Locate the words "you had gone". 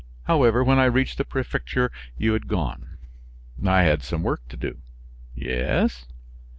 2.17-2.97